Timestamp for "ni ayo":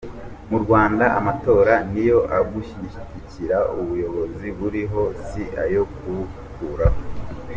1.91-2.17